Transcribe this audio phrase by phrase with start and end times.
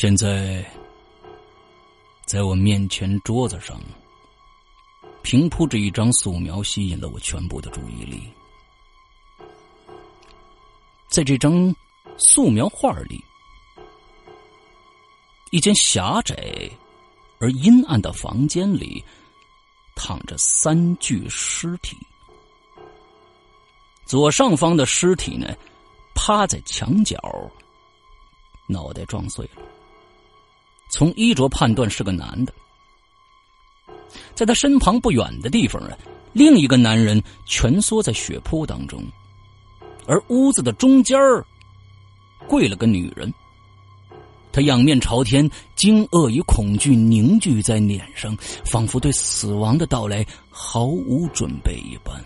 [0.00, 0.64] 现在，
[2.24, 3.76] 在我面前桌子上，
[5.22, 8.22] 平铺着一张素描，吸引了我全部的注意力。
[11.08, 11.74] 在这张
[12.16, 13.20] 素描画里，
[15.50, 16.70] 一间狭窄
[17.40, 19.02] 而阴暗的房间里，
[19.96, 21.96] 躺着三具尸体。
[24.06, 25.52] 左上方的尸体呢，
[26.14, 27.18] 趴在墙角，
[28.68, 29.62] 脑袋撞碎了。
[30.98, 32.52] 从衣着判断是个男的，
[34.34, 35.96] 在他身旁不远的地方啊，
[36.32, 39.00] 另一个男人蜷缩在血泊当中，
[40.08, 41.46] 而屋子的中间儿
[42.48, 43.32] 跪了个女人，
[44.50, 52.20] 他仰面朝天，惊愕与恐惧凝聚在脸上，仿佛对死亡的到来毫无准备一般。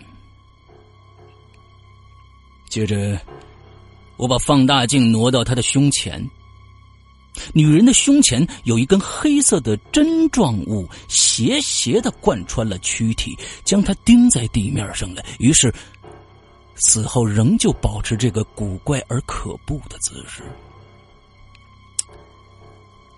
[2.69, 3.21] 接着，
[4.17, 6.27] 我把放大镜挪到他的胸前。
[7.53, 15.23] 女人的胸前有一根黑色的针状物，斜斜的贯穿了躯体，将她钉在地面上了。
[15.39, 15.73] 于是，
[16.75, 20.43] 死后仍旧保持这个古怪而可怖的姿势。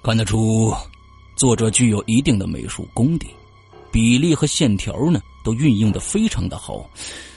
[0.03, 0.73] 看得出，
[1.35, 3.27] 作者具有一定的美术功底，
[3.91, 6.89] 比例和线条呢都运用的非常的好。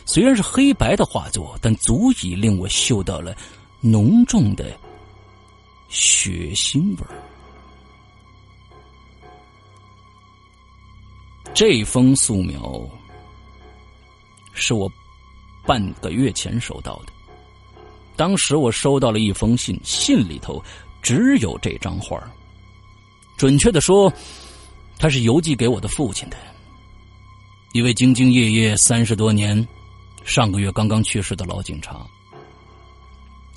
[0.05, 3.35] 虽然是黑白的画作，但足以令我嗅到了
[3.81, 4.79] 浓重的。
[5.89, 7.15] 血腥味儿。
[11.55, 12.89] 这封素描
[14.53, 14.91] 是我
[15.67, 17.13] 半个月前收到的。
[18.17, 20.63] 当时我收到了一封信，信里头
[21.03, 22.21] 只有这张画
[23.37, 24.13] 准确的说，
[24.99, 26.37] 他是邮寄给我的父亲的。
[27.73, 29.67] 一位兢兢业业三十多年、
[30.25, 32.07] 上个月刚刚去世的老警察。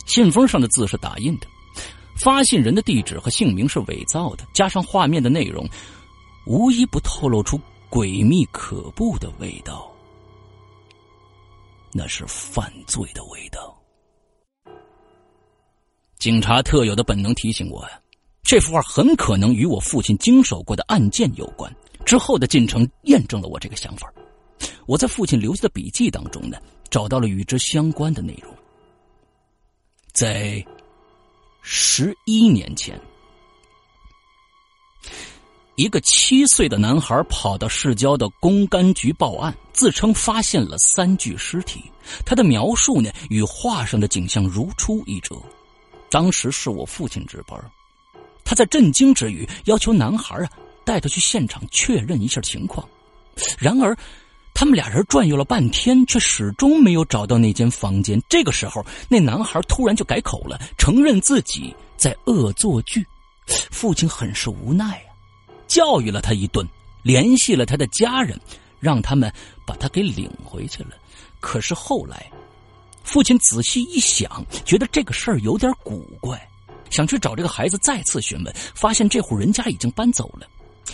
[0.06, 1.48] 信封上的字是打印的。
[2.24, 5.68] 发信人的地址和姓名是伪造的，加上画面的内容，
[6.46, 7.59] 无一不透露出
[7.90, 9.92] 诡秘可怖的味道。
[11.92, 13.76] 那是犯罪的味道。
[16.20, 18.00] 警察特有的本能提醒我呀，
[18.44, 21.74] 这幅画很可能与我父亲经手过的案件有关。
[22.06, 24.12] 之后的进程验证了我这个想法。
[24.86, 26.57] 我在父亲留下的笔记当中呢，
[26.92, 28.54] 找到了与之相关的内容，
[30.13, 30.63] 在。
[31.62, 33.00] 十一年前，
[35.75, 41.84] 一个七岁的男孩跑到市郊的公安局报案，自称发现了三具尸体。
[42.25, 45.36] 他的描述呢，与画上的景象如出一辙。
[46.10, 47.58] 当时是我父亲值班，
[48.44, 50.50] 他在震惊之余，要求男孩啊
[50.84, 52.88] 带他去现场确认一下情况。
[53.57, 53.96] 然而。
[54.53, 58.21] 他们俩人转悠了半天，却始终没有找到那间房间。
[58.30, 63.06] 这个时候，那男孩突然就改口了，承认自己在恶作剧。
[63.71, 65.09] 父亲很是无奈啊，
[65.68, 66.65] 教育了他一顿，
[67.01, 68.39] 联系了他的家人，
[68.80, 69.33] 让他们
[69.65, 70.92] 把他给领回去了。
[71.39, 72.31] 可是后来，
[73.04, 76.39] 父亲仔细一想，觉得这个事儿有点古怪，
[76.92, 80.47] 想去找这个孩子再次询问，发现这户人家已经搬走了。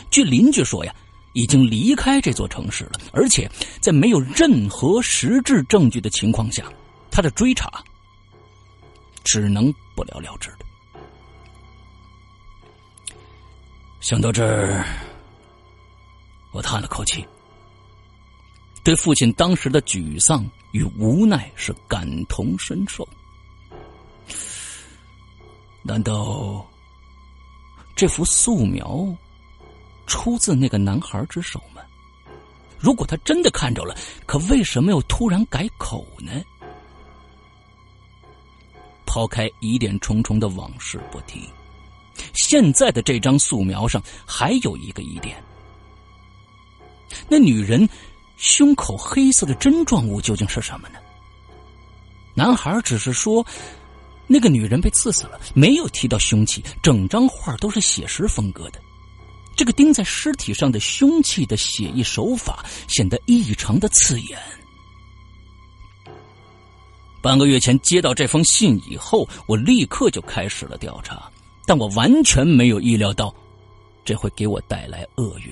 [0.10, 0.96] 据邻居说呀，
[1.34, 3.50] 已经离开这座城市了，而且
[3.82, 6.66] 在没有任何实质证据的情况下，
[7.12, 7.84] 他的追查
[9.24, 10.66] 只能不了了之的。
[14.00, 14.86] 想到这儿，
[16.52, 17.26] 我叹了口气，
[18.84, 23.08] 对父亲当时的沮丧与无奈是感同身受。
[25.84, 26.66] 难道
[27.96, 29.08] 这幅素描
[30.08, 31.82] 出自那个男孩之手吗？
[32.80, 33.96] 如果他真的看着了，
[34.26, 36.32] 可为什么又突然改口呢？
[39.06, 41.48] 抛开疑点重重的往事不提，
[42.34, 45.44] 现在的这张素描上还有一个疑点：
[47.30, 47.88] 那女人
[48.38, 51.00] 胸口黑色的针状物究竟是什么呢？
[52.34, 53.46] 男孩只是说。
[54.30, 58.82] 那个女人被刺死了，没有提到凶器，整张画都是写实风格的。
[59.58, 64.40] 这个钉在尸体上的凶器的写意手法显得异常的刺眼。
[67.24, 71.30] 半个月前接到这封信以后，我立刻就开始了调查，
[71.66, 73.34] 但我完全没有意料到，
[74.06, 75.52] 这会给我带来厄运。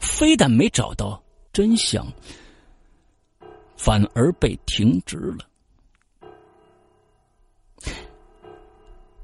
[0.00, 1.22] 非但没找到
[1.52, 2.10] 真相，
[3.76, 5.46] 反而被停职了。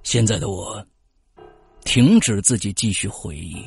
[0.03, 0.87] 现在的我，
[1.85, 3.65] 停止自己继续回忆，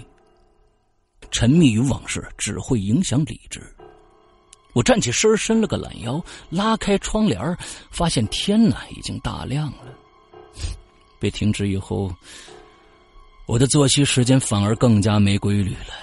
[1.31, 3.61] 沉迷于往事只会影响理智。
[4.73, 7.57] 我站起身，伸了个懒腰，拉开窗帘，
[7.89, 9.97] 发现天呢已经大亮了。
[11.19, 12.13] 被停职以后，
[13.45, 15.93] 我的作息时间反而更加没规律了。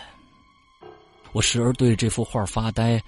[1.32, 3.02] 我时而对这幅画发呆，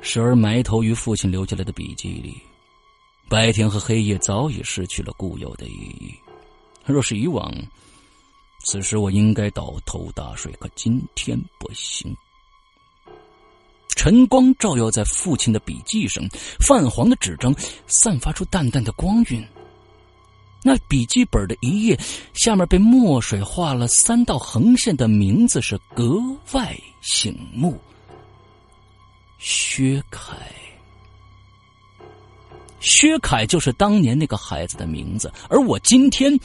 [0.00, 2.40] 时而埋头于父亲留下来的笔记里。
[3.28, 6.14] 白天和黑夜早已失去了固有的意义。
[6.84, 7.52] 若是以往，
[8.64, 12.16] 此时我应该倒头大睡，可今天不行。
[13.96, 16.24] 晨光照耀在父亲的笔记上，
[16.58, 17.54] 泛黄的纸张
[17.86, 19.46] 散发出淡淡的光晕。
[20.62, 21.98] 那笔记本的一页
[22.32, 26.18] 下面被墨水画了三道横线的名字是格
[26.52, 27.78] 外醒目。
[29.38, 30.34] 薛凯，
[32.80, 36.38] 薛凯就是当年那个孩子的名字，而我今天。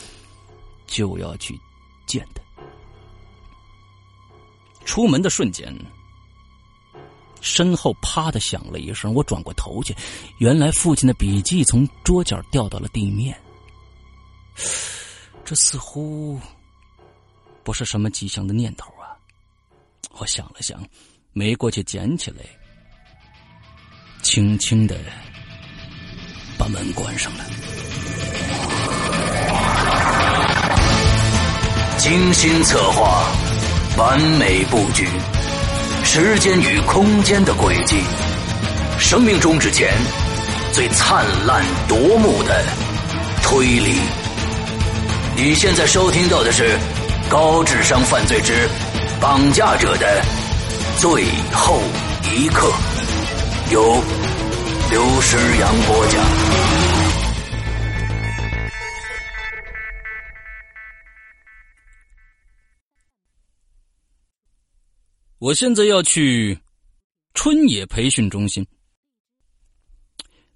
[0.92, 1.56] 就要去
[2.10, 2.42] 见的。
[4.84, 5.72] 出门的瞬间，
[7.42, 9.96] 身后啪的响了一声，我转过头去，
[10.40, 13.40] 原来父亲的笔记从桌角掉到了地面。
[15.46, 16.40] 这似乎
[17.64, 19.14] 不是什么吉祥的念头啊！
[20.18, 20.84] 我想了想，
[21.32, 22.44] 没过去捡起来，
[24.24, 25.00] 轻轻的
[26.58, 27.46] 把门关上了。
[32.00, 33.26] 精心策划，
[33.98, 35.06] 完美布局，
[36.06, 37.98] 时间与空间的轨迹，
[38.98, 39.92] 生命终止前
[40.72, 42.64] 最灿烂夺目的
[43.44, 44.00] 推理。
[45.36, 46.64] 你现在收听到的是
[47.30, 48.54] 《高智商犯罪之
[49.20, 50.22] 绑架者的
[51.00, 51.82] 最后
[52.34, 52.72] 一刻》，
[53.74, 54.02] 由
[54.90, 56.69] 刘诗阳播讲。
[65.40, 66.60] 我现在要去
[67.34, 68.66] 春野培训中心，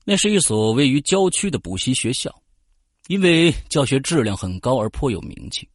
[0.04, 2.44] 那是一所位于郊区的补习学校，
[3.08, 5.66] 因为教学质量很高而颇有名气。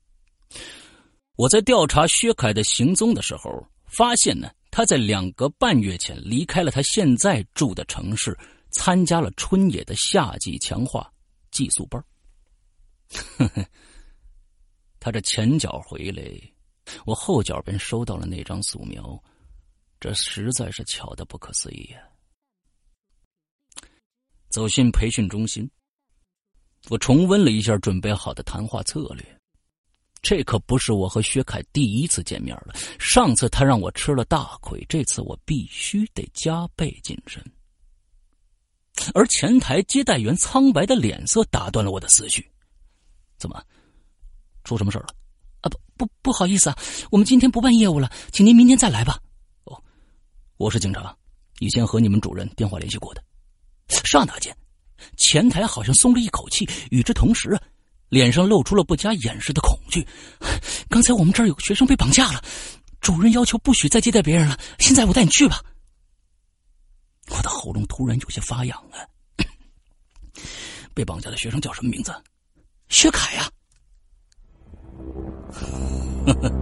[1.37, 8.37] 我在调查薛凯的行踪的时候，发现呢，他在两个半月前离开了他现在住的城市，
[8.73, 11.11] 参加了春野的夏季强化
[11.51, 12.05] 寄宿班。
[13.39, 13.67] 呵呵，
[15.01, 16.23] 他这前脚回来。
[17.05, 19.23] 我后脚便收到了那张素描，
[20.01, 22.01] 这实在是巧的不可思议呀！
[24.49, 25.71] 走进培训中心，
[26.89, 29.41] 我重温了一下准备好的谈话策略。
[30.21, 37.45] 这可不是我和薛凯第一次见面了，上次他让我吃了大亏，这次我必须得加倍谨慎。
[39.15, 42.51] 而前台接待员苍白的脸色打断了我的思绪：
[43.39, 43.65] 怎么，
[44.65, 45.15] 出什么事了？
[45.99, 46.79] 不不好意思啊，
[47.11, 49.19] 我们今天不办业务了，请您明天再来吧。
[49.65, 49.83] 哦，
[50.57, 51.15] 我是警察，
[51.59, 53.23] 以前和你们主任电话联系过的。
[53.89, 54.57] 刹那间，
[55.17, 57.59] 前台好像松了一口气，与之同时，
[58.09, 60.07] 脸上露出了不加掩饰的恐惧。
[60.89, 62.43] 刚才我们这儿有个学生被绑架了，
[63.01, 64.57] 主任要求不许再接待别人了。
[64.79, 65.61] 现在我带你去吧。
[67.31, 69.03] 我的喉咙突然有些发痒啊。
[70.95, 72.15] 被绑架的学生叫什么名字？
[72.89, 73.51] 薛凯呀。
[76.27, 76.53] 呵 呵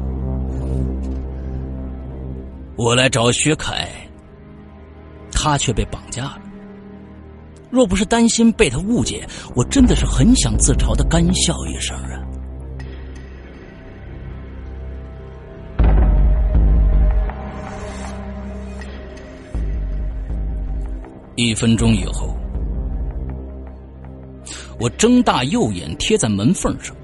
[2.77, 3.89] 我来找薛凯，
[5.33, 6.39] 他却被绑架了。
[7.71, 12.23] 若不是担心被他误解，我真的是很想自嘲的干笑一声啊！
[21.35, 22.37] 一分钟以后，
[24.79, 26.95] 我睁大右眼贴在门缝上，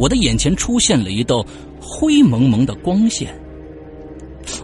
[0.00, 1.44] 我的眼前出现了一道
[1.78, 3.38] 灰蒙蒙的光线。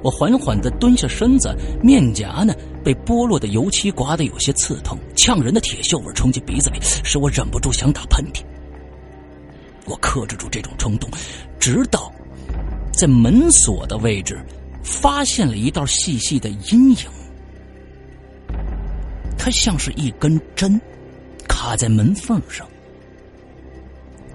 [0.02, 8.40] 我缓缓的蹲下身子，面颊呢被剥落的油漆刮得有些刺痛，呛人的铁锈味冲进鼻子里，使我忍不住想打喷嚏。
[9.84, 11.10] 我克制住这种冲动，
[11.60, 12.10] 直到
[12.90, 14.42] 在门锁的位置
[14.82, 16.98] 发现了一道细细的阴影。
[19.36, 20.80] 它像是一根针，
[21.46, 22.66] 卡在门缝上。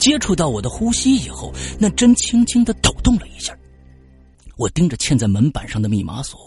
[0.02, 3.56] 接触到我的呼吸以后，那针轻轻的抖动了一下。
[4.58, 6.40] 我盯着嵌在门板上的密码锁，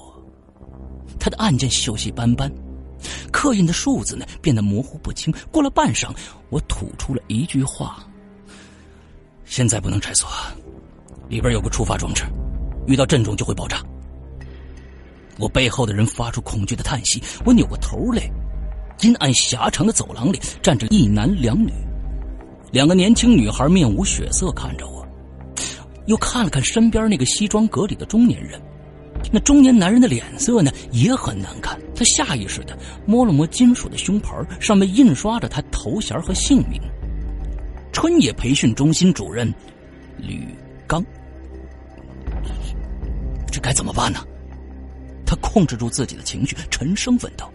[1.20, 2.52] 它的按键锈迹斑斑，
[3.30, 5.32] 刻印的数字呢变得模糊不清。
[5.52, 6.10] 过了半晌，
[6.50, 8.04] 我吐出了一句话
[9.46, 10.28] ：“现在不能拆锁，
[11.28, 12.24] 里边有个触发装置，
[12.88, 13.80] 遇到震动就会爆炸。”
[15.38, 17.22] 我背后的人发出恐惧的叹息。
[17.46, 18.28] 我扭过头来。
[19.00, 21.72] 阴暗狭长的走廊里站着一男两女，
[22.74, 25.06] 两个年轻女孩面无血色看着我，
[26.06, 28.60] 又看了看身边那个西装革履的中年人，
[29.30, 31.80] 那中年男人的脸色呢也很难看。
[31.94, 32.76] 他下意识的
[33.06, 36.82] 摸了摸金属的胸牌，上面印刷着他头衔和姓名：
[37.92, 39.54] 春野培训中心主任
[40.18, 40.44] 吕
[40.84, 41.00] 刚。
[43.52, 44.18] 这该怎么办呢？
[45.24, 47.48] 他控制住自己的情绪，沉声问道。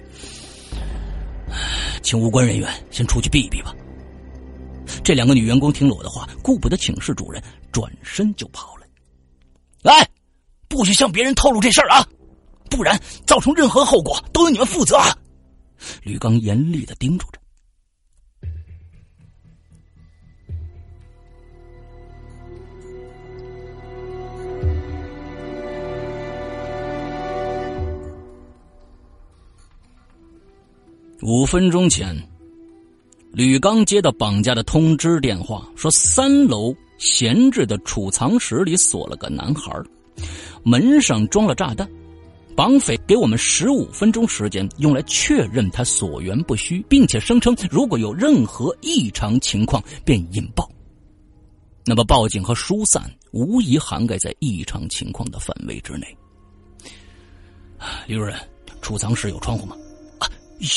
[2.02, 3.76] 请无关人员先出去避一避吧。
[5.10, 8.86] 这两个女员工听了我的话，顾不得请示主任，转身就跑了。
[9.82, 10.08] 来，
[10.68, 12.08] 不许向别人透露这事儿啊，
[12.70, 15.00] 不然造成任何后果都由你们负责。
[16.04, 17.40] 吕刚严厉的叮嘱着。
[31.24, 32.16] 五分钟前，
[33.32, 39.72] 吕刚接到绑架的通知电话，说三楼闲置的储藏室里锁了个男孩，
[40.64, 41.88] 门上装了炸弹。
[42.56, 50.70] 绑匪给我们十五分钟时间，用来确认他所言不虚，并且声称如果有任何异常情况便引爆。
[51.86, 56.06] 那么报警和疏散无疑涵盖在异常情况的范围之内。
[58.08, 58.36] 李主任，
[58.82, 59.78] 储藏室有窗户吗？
[60.18, 60.28] 啊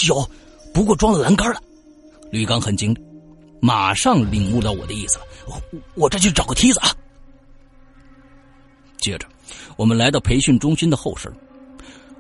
[0.07, 0.25] 有，
[0.73, 1.61] 不过装了栏杆了。
[2.33, 2.97] 吕刚很精，
[3.61, 5.25] 马上领悟到我的意思了。
[5.47, 5.63] 我
[5.95, 6.89] 我这去找个梯子啊。
[8.97, 9.29] 接着，
[9.77, 11.31] 我们来到培训中心的后身。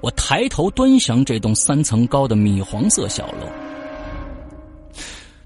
[0.02, 3.49] 我抬头端详这栋三层高的米黄色小楼，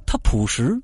[0.05, 0.77] 它朴实，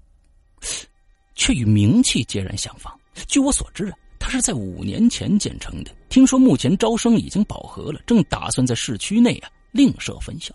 [1.34, 2.92] 却与名气截然相反。
[3.26, 5.90] 据我所知啊，它是在五年前建成的。
[6.08, 10.54] 听说目前招生已经饱和了，正打算在市区内啊另设分校。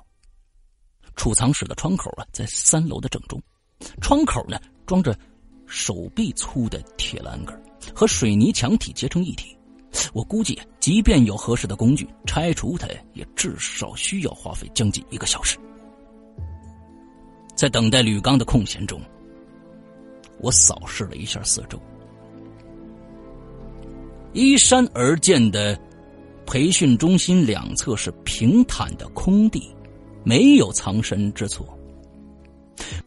[1.17, 3.41] 储藏室的窗口啊，在三楼的正中，
[3.99, 5.17] 窗口呢装着
[5.65, 7.61] 手臂粗的铁栏杆，
[7.93, 9.57] 和水泥墙体结成一体。
[10.13, 15.57] 我估计，即便有合适的工具，拆除它也至少需要花费将近一个小时。
[17.55, 19.01] 在等待铝钢的空闲中，
[20.39, 21.81] 我扫视了一下四周，
[24.33, 25.77] 依山而建的
[26.45, 29.75] 培训中心两侧是平坦的空地。
[30.27, 31.65] 没有藏身之处，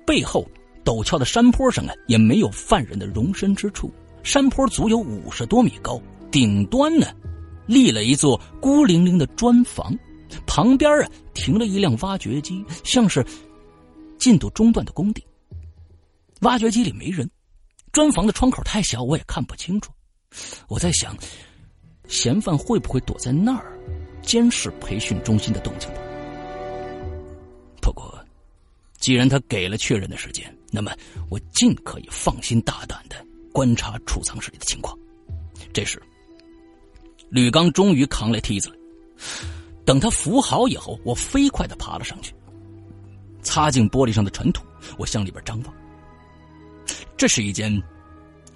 [0.07, 0.51] 背后
[0.83, 3.93] 陡峭的山坡上啊，也没有犯人的容身之处。
[4.23, 6.01] 山坡足有五十多米高，
[6.31, 7.09] 顶端呢，
[7.67, 9.95] 立了一座孤零零的砖房，
[10.47, 13.23] 旁边啊停了一辆挖掘机，像是
[14.19, 15.23] 进度中断的工地。
[16.41, 17.31] 挖掘机里没人，
[17.93, 19.93] 砖房的窗口太小，我也看不清楚。
[20.69, 21.15] 我在想，
[22.09, 23.79] 嫌犯会不会躲在那儿
[24.23, 26.01] 监视培训中心的动静呢？
[27.93, 28.25] 不过，
[29.01, 30.93] 既然他给了确认的时间，那么
[31.29, 33.17] 我尽可以放心大胆的
[33.53, 34.97] 观察储藏室里的情况。
[35.73, 36.01] 这时，
[37.31, 38.77] 吕刚终于扛来梯子了。
[39.85, 42.33] 等他扶好以后，我飞快的爬了上去，
[43.43, 44.63] 擦净玻璃上的尘土，
[44.97, 45.75] 我向里边张望。
[47.17, 47.77] 这是一间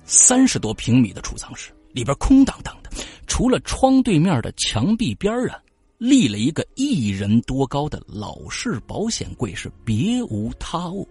[0.05, 2.91] 三十多平米的储藏室，里边空荡荡的，
[3.26, 5.61] 除了窗对面的墙壁边啊。
[5.99, 11.09] 立了一个一人多高的老式保险柜，是别无他物。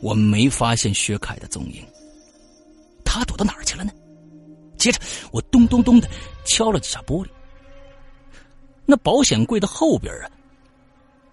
[0.00, 1.84] 我没发现薛凯的踪影，
[3.04, 3.92] 他躲到哪儿去了呢？
[4.76, 5.00] 接着，
[5.32, 6.08] 我咚咚咚的
[6.44, 7.28] 敲了几下玻璃。
[8.86, 10.30] 那保险柜的后边啊，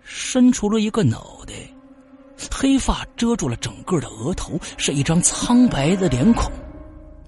[0.04, 1.54] 伸出了一个脑袋，
[2.52, 6.52] 黑发遮住了整个的额头，是一张苍白的脸孔，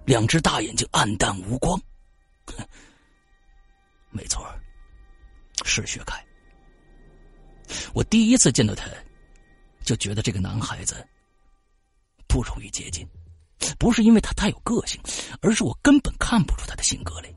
[0.06, 1.80] 两只大眼睛暗淡无光。
[4.18, 4.44] 没错，
[5.64, 6.26] 是薛凯。
[7.94, 8.88] 我第一次见到他，
[9.84, 11.08] 就觉得这个男孩子
[12.28, 13.08] 不容易接近。
[13.78, 15.00] 不是因为他太有个性，
[15.40, 17.32] 而是我根本看不出他的性格来。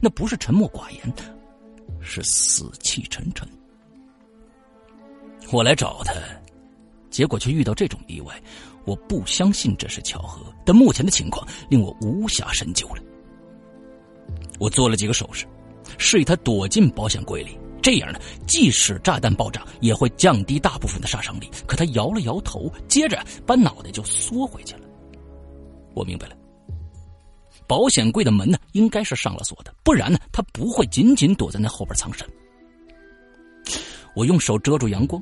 [0.00, 1.14] 那不是沉默寡言，
[2.00, 3.48] 是死气沉沉。
[5.52, 6.14] 我来找他，
[7.10, 8.42] 结果却遇到这种意外。
[8.84, 13.02] 我不相信这是巧合，但目前的情况令我无暇深究了。
[14.58, 15.46] 我做了几个手势，
[15.98, 17.58] 示意他躲进保险柜里。
[17.82, 21.50] 这样呢，即使炸弹爆炸，也会降低大部分的杀伤力。
[21.66, 24.82] 可他摇了摇头，接着把脑袋就缩回去了。
[25.92, 26.36] 我明白了，
[27.66, 32.24] 保险柜的门呢，应该是上了锁的，不然呢，他不会仅仅躲在那后边藏身。
[34.14, 35.20] 我用手遮住阳光，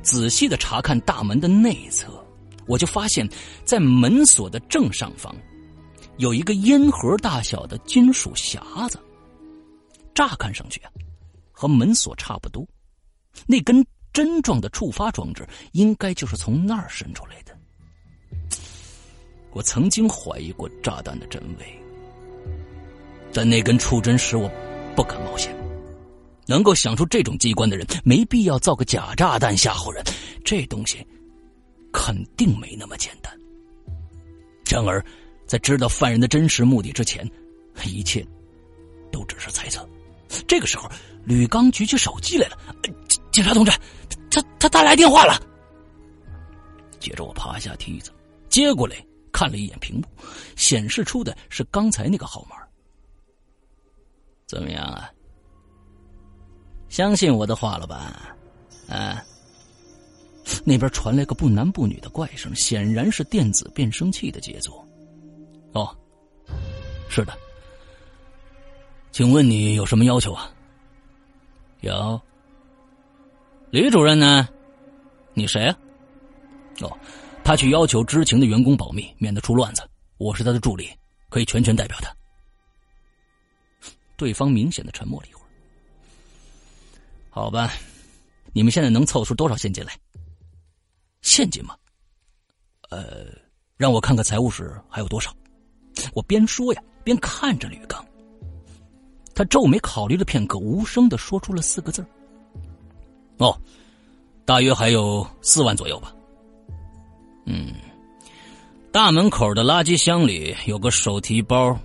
[0.00, 2.24] 仔细的查看大门的内侧，
[2.68, 3.28] 我就发现，
[3.64, 5.34] 在门锁的正上方，
[6.18, 8.96] 有一个烟盒大小的金属匣子。
[10.14, 10.90] 乍看上去啊，
[11.50, 12.66] 和门锁差不多，
[13.46, 17.56] 那根针状的触发装置，应该就是从那儿伸出来的。
[19.52, 21.78] 我曾经怀疑过炸弹的真伪，
[23.32, 24.50] 但那根触针使我
[24.96, 25.54] 不敢冒险。
[26.44, 30.02] 能够想出这种机关的人，没必要造个假炸弹吓唬人。
[30.44, 31.06] 这东西
[31.92, 33.32] 肯定没那么简单。
[34.68, 35.02] 然而，
[35.46, 37.30] 在知道犯人的真实目的之前，
[37.84, 38.26] 一切
[39.12, 39.88] 都只是猜测。
[40.46, 40.88] 这个时候，
[41.24, 42.58] 吕刚举起手机来了
[43.32, 43.70] ：“警察同志，
[44.30, 45.40] 他他他来电话了。”
[47.00, 48.12] 接着，我爬下梯子，
[48.48, 48.96] 接过来。
[49.32, 50.04] 看了一眼屏幕，
[50.56, 52.56] 显示出的是刚才那个号码。
[54.46, 55.10] 怎么样啊？
[56.90, 58.36] 相信我的话了吧？
[58.90, 59.24] 啊？
[60.66, 64.86] 那边传来个不男不女的怪声，显然是电子变声器的杰作。
[65.72, 65.96] 哦，
[67.08, 67.32] 是的。
[69.12, 70.50] 请问你有什么要求啊？
[71.80, 72.20] 有。
[73.70, 74.48] 李主任呢？
[75.34, 75.78] 你谁啊？
[76.80, 76.98] 哦。
[77.44, 79.82] 他去要求知情的员工保密，免得出乱子。
[80.16, 80.88] 我是他的助理，
[81.28, 82.10] 可以全权代表他。
[84.16, 85.46] 对方明显的沉默了一会儿。
[87.28, 87.72] 好吧，
[88.52, 89.92] 你们现在能凑出多少现金来？
[91.20, 91.76] 现金吗？
[92.90, 93.26] 呃，
[93.76, 95.34] 让我看看财务室还有多少。
[96.14, 98.02] 我边说呀，边看着吕刚。
[99.34, 102.04] 他皱眉考虑了片刻，无声的说出了四个字
[103.38, 103.56] 哦，
[104.44, 106.14] 大约还有四万左右吧。”
[107.46, 107.74] 嗯，
[108.92, 111.76] 大门口的垃圾箱里有个手提包，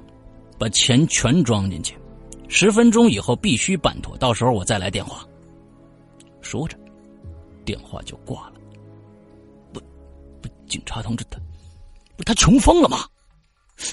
[0.59, 1.97] 把钱全装进去。
[2.47, 5.25] 十分钟以后必须办妥，到时候我再来电话。
[6.41, 6.77] 说着，
[7.65, 8.53] 电话就挂了。
[9.73, 9.79] 不，
[10.41, 11.39] 不，警察同志，他
[12.15, 12.99] 不，他穷疯了吗？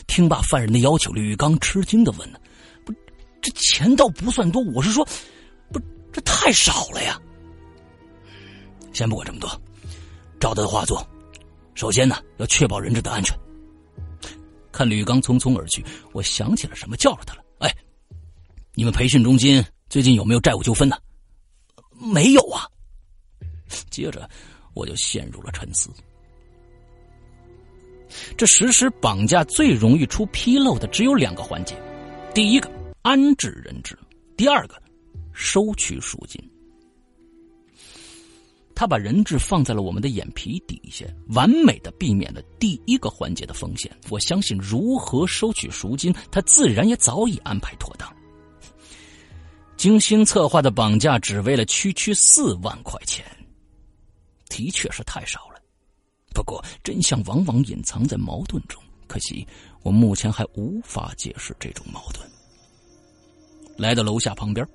[0.06, 2.38] 听罢犯人的要求，吕刚吃惊的问：“不，
[3.44, 5.06] 这钱倒不算多，我是说，
[5.70, 5.78] 不，
[6.10, 7.20] 这太少了呀。”
[8.94, 9.50] 先不管这么多，
[10.40, 11.06] 照他的话做。
[11.74, 13.38] 首先呢，要确保人质的安全。
[14.72, 17.44] 看吕刚匆匆而去，我想起了什么，叫住他了。
[17.58, 17.70] 哎，
[18.72, 20.96] 你们培训中心最近有没有债务纠纷呢？
[21.98, 22.66] 没有啊。
[23.90, 24.26] 接着，
[24.72, 25.90] 我就陷入了沉思。
[28.38, 31.76] 这实施绑架最容易出纰漏的只有两个环节：
[32.32, 32.70] 第一个，
[33.04, 33.94] 安置人质；
[34.34, 34.82] 第二个，
[35.34, 36.42] 收取赎金。
[38.74, 43.94] 他把人质放在了我们的眼皮底下，完美的避免了第一个环节的风险。
[44.08, 48.10] 我相信，如何收取赎金，他自然也早已安排妥当。
[49.76, 53.22] 精心策划的绑架，只为了区区四万块钱，
[54.48, 55.60] 的确是太少了。
[56.32, 59.46] 不过，真相往往隐藏在矛盾中，可惜
[59.82, 62.26] 我目前还无法解释这种矛盾。
[63.76, 64.66] 来到楼下旁边。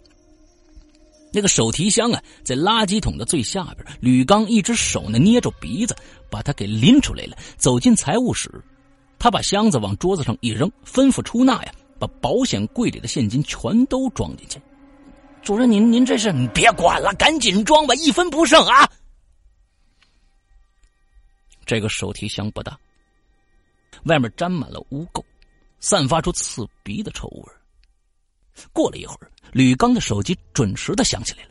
[1.31, 3.85] 那个手提箱啊，在垃圾桶的最下边。
[4.01, 5.95] 吕刚一只手呢捏着鼻子，
[6.29, 7.37] 把它给拎出来了。
[7.55, 8.49] 走进财务室，
[9.19, 14.59] 他把箱子往桌子上一扔，吩咐出纳呀，把保险柜里的现金全都装进去。
[15.43, 16.33] 主任，您您这是？
[16.33, 18.89] 你别管了，赶紧装吧，一分不剩啊！
[21.65, 22.75] 这个手提箱不大，
[24.05, 25.23] 外面沾满了污垢，
[25.79, 27.43] 散发出刺鼻的臭味。
[28.73, 29.31] 过了一会儿。
[29.51, 31.49] 吕刚的手机准时的响起来了。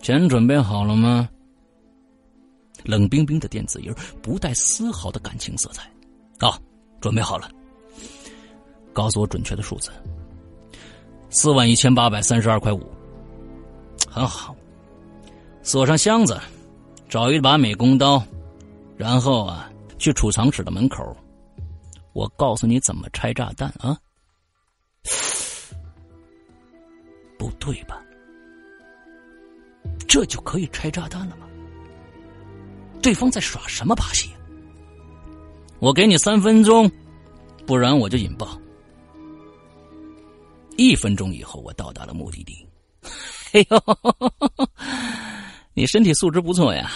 [0.00, 1.28] 钱准备好了吗？
[2.84, 5.90] 冷冰冰的电子音不带丝毫的感情色彩。
[6.38, 6.56] 好，
[7.00, 7.50] 准备好了，
[8.92, 9.90] 告诉我准确的数字。
[11.28, 12.80] 四万一千八百三十二块五，
[14.08, 14.56] 很好。
[15.62, 16.40] 锁上箱子，
[17.08, 18.22] 找一把美工刀，
[18.96, 21.14] 然后啊，去储藏室的门口。
[22.14, 23.98] 我告诉你怎么拆炸弹啊！
[27.38, 28.02] 不对吧？
[30.08, 31.46] 这就可以拆炸弹了吗？
[33.02, 34.30] 对方在耍什么把戏？
[35.78, 36.90] 我给你三分钟，
[37.66, 38.58] 不然我就引爆。
[40.76, 42.66] 一分钟以后，我到达了目的地。
[43.52, 43.82] 哎呦，
[45.74, 46.90] 你身体素质不错呀，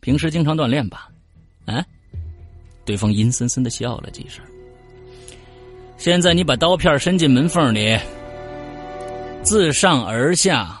[0.00, 1.10] 平时经常锻炼吧？
[1.66, 1.84] 啊？
[2.84, 4.44] 对方阴森森的笑了几声。
[6.00, 7.94] 现在你把刀片伸进门缝里，
[9.42, 10.80] 自上而下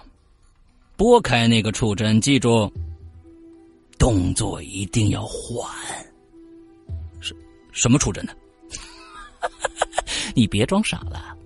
[0.96, 2.72] 拨开那个触针，记住，
[3.98, 5.70] 动作一定要缓。
[7.20, 7.36] 什
[7.70, 8.32] 什么触针呢？
[10.34, 11.36] 你别装傻了。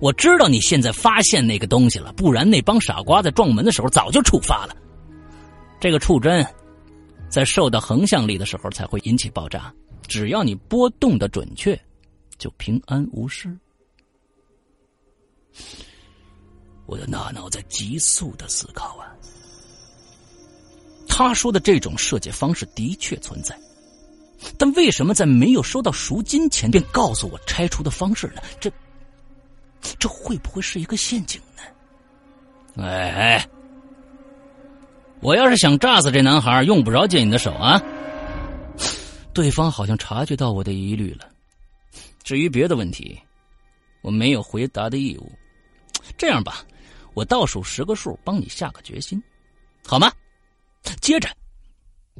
[0.00, 4.76] 我知道你现在发现那个东西了，不然那帮傻瓜在撞门的时候早就触发了。
[5.80, 6.46] 这个触针
[7.28, 9.74] 在受到横向力的时候才会引起爆炸，
[10.06, 11.76] 只要你拨动的准确，
[12.40, 13.56] 就平安无事。
[16.86, 19.14] 我的大脑在急速的思考啊，
[21.06, 23.56] 他说的这种设计方式的确存在，
[24.58, 28.42] 但为什么在没有收到赎金前便告诉我拆除的方式呢？
[28.58, 28.68] 这。
[29.98, 32.84] 这会不会是一个陷阱呢？
[32.84, 33.48] 哎，
[35.20, 37.80] 我要是想炸死这男孩，用不着借你的手啊。
[39.32, 41.29] 对方好像察觉到我的疑虑了。
[42.22, 43.18] 至于别的问题，
[44.02, 45.32] 我没有回答的义务。
[46.16, 46.64] 这样吧，
[47.14, 49.22] 我倒数十个数，帮你下个决心，
[49.86, 50.12] 好吗？
[51.00, 51.28] 接着，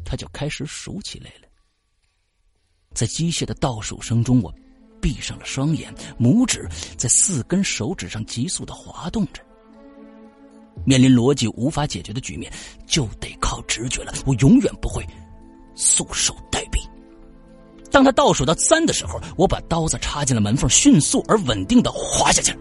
[0.05, 1.49] 他就开始数起来了。
[2.95, 4.55] 在机械的倒数声中，我。
[5.03, 9.43] 闭上了双眼，拇指在四根手指上急速的滑动着。
[10.85, 12.53] 面临逻辑无法解决的局面，
[12.87, 14.13] 就得靠直觉了。
[14.27, 15.03] 我永远不会
[15.75, 16.87] 束手待毙。
[17.90, 22.57] 当他倒数到三的时候，我把刀子插进了门缝，迅速而稳定的滑下去。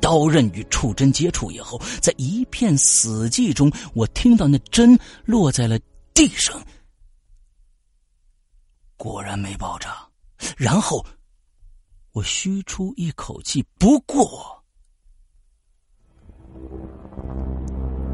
[0.00, 5.78] 刀刃与触针接触以后，在一片死寂中，我听到那针落在了
[6.12, 6.62] 地上，
[8.96, 10.06] 果然没爆炸。
[10.58, 11.04] 然后，
[12.12, 13.64] 我吁出一口气。
[13.78, 14.62] 不过，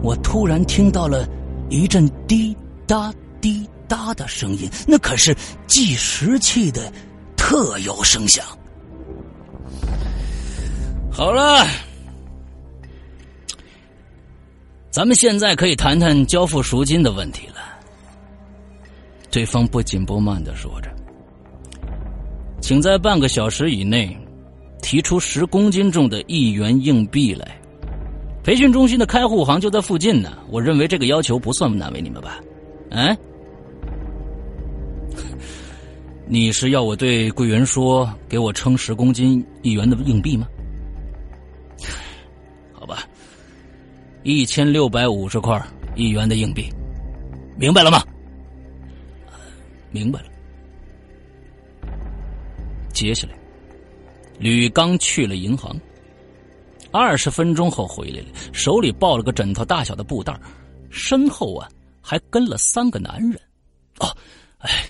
[0.03, 1.29] 我突然听到了
[1.69, 6.93] 一阵滴答滴哒的声音，那可是计时器的
[7.37, 8.47] 特有声响。
[11.11, 11.67] 好了，
[14.93, 17.57] 咱们现在可以谈谈交付赎金的问题了。
[19.29, 20.89] 对方不紧不慢的说着。
[22.61, 24.17] 请在半个小时以内
[24.81, 27.61] 提出十公斤重的一元硬币来。
[28.45, 32.39] 培训中心的开户行就在附近呢，我认为这个要求不算难为你们吧？
[32.91, 33.17] 嗯？
[36.33, 40.47] 你是要我对柜员说给我称十公斤一元的硬币吗？
[42.73, 43.03] 好吧，
[44.23, 45.61] 一千六百五十块
[45.97, 46.73] 一元的硬币，
[47.59, 48.05] 明白了吗？
[49.91, 50.27] 明白了。
[52.93, 53.35] 接下来，
[54.39, 55.77] 吕刚去了银行。
[56.93, 60.33] 二十分钟后回来了，手里抱了个枕头大小的布袋，
[60.91, 61.69] 身后啊
[62.01, 63.35] 还跟了三个男人。
[63.99, 64.17] 哦，
[64.59, 64.89] 哎，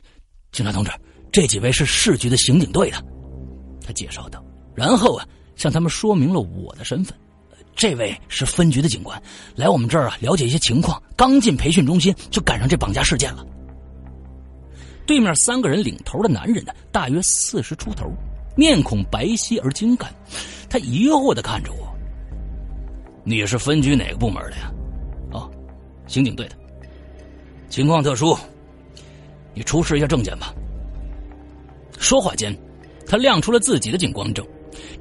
[0.53, 0.91] 警察同志，
[1.33, 3.03] 这几位是市局的刑警队的，
[3.87, 4.45] 他介绍道。
[4.75, 7.17] 然后啊，向他们说明了我的身份。
[7.77, 9.21] 这位是分局的警官，
[9.55, 11.03] 来我们这儿啊了解一些情况。
[11.17, 13.47] 刚进培训中心，就赶上这绑架事件了。
[15.07, 18.13] 对面三个人领头的男人呢，大约四十出头，
[18.57, 20.13] 面孔白皙而精干。
[20.69, 21.89] 他疑惑的看着我
[23.25, 24.71] ：“你是分局哪个部门的呀
[25.33, 25.51] ？”“哦，
[26.07, 26.57] 刑警队的。
[27.71, 28.37] ”“情况特殊，
[29.55, 30.55] 你出示一下证件吧。”
[32.01, 32.57] 说话间，
[33.07, 34.45] 他亮出了自己的警光证。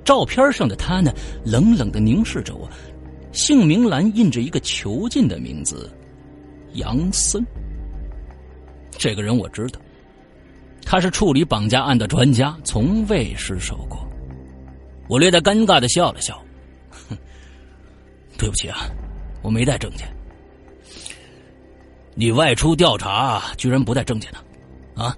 [0.04, 1.14] 照片上的他呢，
[1.46, 2.70] 冷冷的凝视着我，
[3.32, 5.90] 姓名栏印着一个囚禁的名字：
[6.74, 7.44] 杨森。
[8.92, 9.80] 这个人我知道。
[10.84, 14.06] 他是处理绑架案的专家，从未失手过。
[15.08, 16.42] 我略带尴尬的笑了笑，
[16.90, 17.18] 哼，
[18.38, 18.90] 对不起啊，
[19.42, 20.08] 我没带证件。
[22.16, 24.40] 你外出调查居然不带证件呢？
[24.96, 25.06] 啊？
[25.06, 25.18] 啊？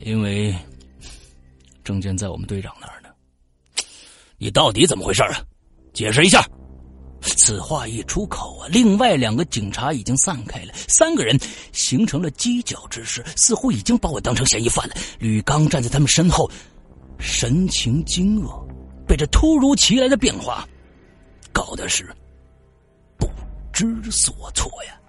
[0.00, 0.54] 因为
[1.84, 3.08] 证件在我们队长那儿呢。
[4.38, 5.44] 你到底怎么回事啊？
[5.92, 6.44] 解释一下。
[7.22, 11.38] 此话一出口啊，另外两个警察已经散开了，三个人
[11.72, 14.94] 形成了犄角之势，似乎已经把我当成嫌疑犯了。
[15.18, 16.50] 吕刚站在他们身后，
[17.18, 18.64] 神情惊愕，
[19.06, 20.66] 被这突如其来的变化
[21.52, 22.10] 搞得是
[23.18, 23.28] 不
[23.72, 24.99] 知所措呀。